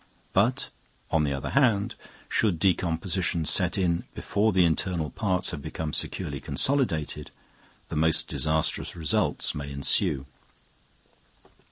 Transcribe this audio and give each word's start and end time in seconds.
But, 0.33 0.71
on 1.11 1.25
the 1.25 1.33
other 1.33 1.51
hand, 1.51 1.93
should 2.27 2.57
decomposition 2.57 3.45
set 3.45 3.77
in 3.77 4.05
before 4.15 4.51
the 4.51 4.65
internal 4.65 5.11
parts 5.11 5.51
have 5.51 5.61
become 5.61 5.93
securely 5.93 6.39
consolidated, 6.41 7.29
the 7.89 7.95
most 7.95 8.27
disastrous 8.27 8.95
results 8.95 9.53
may 9.53 9.71
ensue. 9.71 10.25